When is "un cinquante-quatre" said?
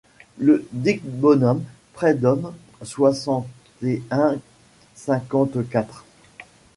4.09-6.05